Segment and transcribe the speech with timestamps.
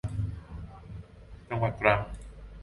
[1.49, 1.99] จังหวัดตรัง